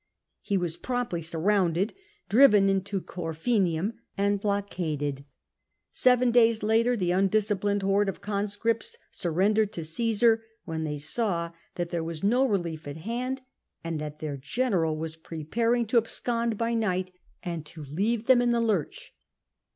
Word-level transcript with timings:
He 0.41 0.57
was 0.57 0.77
promptly 0.77 1.21
surrounded, 1.21 1.93
driven 2.27 2.69
into 2.69 3.01
Corfinium 3.01 3.99
and 4.17 4.41
blockaded. 4.41 5.25
Seven 5.91 6.31
days 6.31 6.63
later 6.63 6.97
the 6.97 7.11
undisciplined 7.11 7.83
horde 7.83 8.09
of 8.09 8.19
conscripts 8.19 8.97
surrendered 9.11 9.71
to 9.73 9.81
Cmsar, 9.81 10.39
when 10.65 10.85
they 10.85 10.97
saw 10.97 11.51
that 11.75 11.91
there 11.91 12.03
was 12.03 12.23
no 12.23 12.43
relief 12.47 12.87
at 12.87 12.97
hand, 12.97 13.41
and 13.83 14.01
that 14.01 14.17
their 14.17 14.37
general 14.37 14.97
was 14.97 15.17
preparing 15.17 15.85
to 15.85 15.97
abscond 15.97 16.57
by 16.57 16.73
night 16.73 17.11
and 17.43 17.63
to 17.67 17.83
leave 17.85 18.25
them 18.25 18.41
in 18.41 18.49
the 18.49 18.59
lurch. 18.59 19.13